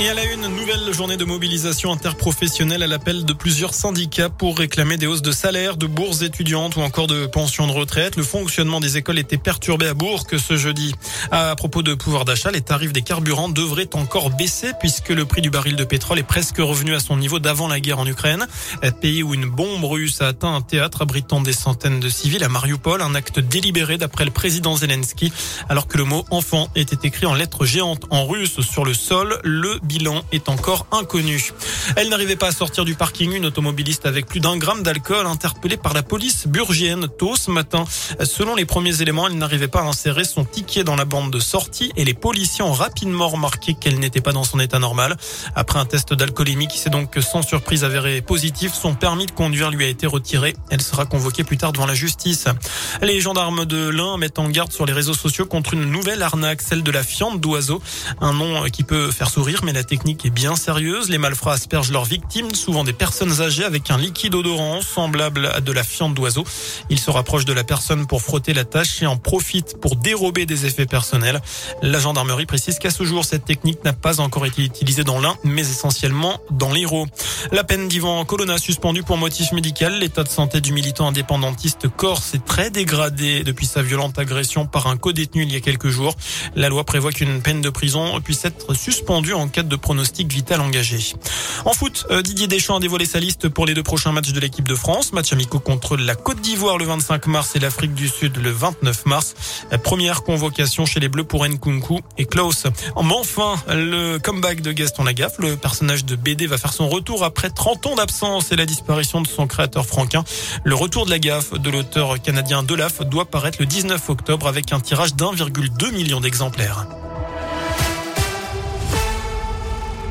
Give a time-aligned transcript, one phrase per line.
[0.00, 4.56] Et à la une, nouvelle journée de mobilisation interprofessionnelle à l'appel de plusieurs syndicats pour
[4.56, 8.14] réclamer des hausses de salaire, de bourses étudiantes ou encore de pensions de retraite.
[8.14, 10.94] Le fonctionnement des écoles était perturbé à Bourg ce jeudi.
[11.32, 15.42] À propos de pouvoir d'achat, les tarifs des carburants devraient encore baisser puisque le prix
[15.42, 18.46] du baril de pétrole est presque revenu à son niveau d'avant la guerre en Ukraine.
[19.00, 22.48] Pays où une bombe russe a atteint un théâtre abritant des centaines de civils à
[22.48, 25.32] Mariupol, un acte délibéré d'après le président Zelensky,
[25.68, 29.40] alors que le mot enfant était écrit en lettres géantes en russe sur le sol.
[29.42, 31.52] Le bilan est encore inconnu.
[31.96, 33.32] Elle n'arrivait pas à sortir du parking.
[33.32, 37.84] Une automobiliste avec plus d'un gramme d'alcool interpellée par la police burgienne tôt ce matin.
[38.22, 41.40] Selon les premiers éléments, elle n'arrivait pas à insérer son ticket dans la bande de
[41.40, 45.16] sortie et les policiers ont rapidement remarqué qu'elle n'était pas dans son état normal.
[45.54, 49.70] Après un test d'alcoolémie qui s'est donc sans surprise avéré positif, son permis de conduire
[49.70, 50.54] lui a été retiré.
[50.70, 52.44] Elle sera convoquée plus tard devant la justice.
[53.00, 56.60] Les gendarmes de l'Ain mettent en garde sur les réseaux sociaux contre une nouvelle arnaque,
[56.60, 57.80] celle de la fiente d'oiseau.
[58.20, 61.08] Un nom qui peut faire sourire, mais la technique est bien sérieuse.
[61.08, 65.60] Les malfrats aspergent leurs victimes, souvent des personnes âgées, avec un liquide odorant semblable à
[65.60, 66.42] de la fiente d'oiseau.
[66.90, 70.46] Ils se rapprochent de la personne pour frotter la tâche et en profitent pour dérober
[70.46, 71.40] des effets personnels.
[71.80, 75.36] La gendarmerie précise qu'à ce jour, cette technique n'a pas encore été utilisée dans l'un,
[75.44, 77.06] mais essentiellement dans l'Hérault.
[77.52, 80.00] La peine d'Ivan Colonna suspendue pour motif médical.
[80.00, 84.88] L'état de santé du militant indépendantiste corse est très dégradé depuis sa violente agression par
[84.88, 86.16] un co-détenu il y a quelques jours.
[86.56, 90.60] La loi prévoit qu'une peine de prison puisse être suspendue en cas de pronostic vital
[90.60, 90.98] engagé.
[91.64, 94.40] En foot, euh, Didier Deschamps a dévoilé sa liste pour les deux prochains matchs de
[94.40, 95.12] l'équipe de France.
[95.12, 99.06] Match amicaux contre la Côte d'Ivoire le 25 mars et l'Afrique du Sud le 29
[99.06, 99.34] mars.
[99.70, 102.64] La première convocation chez les Bleus pour Nkunku et Klaus.
[103.20, 105.38] Enfin, le comeback de Gaston Lagaffe.
[105.38, 109.20] Le personnage de BD va faire son retour après 30 ans d'absence et la disparition
[109.20, 110.24] de son créateur franquin.
[110.64, 114.72] Le retour de la gaffe de l'auteur canadien Delaf doit paraître le 19 octobre avec
[114.72, 116.86] un tirage d'1,2 million d'exemplaires.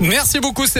[0.00, 0.66] Merci beaucoup.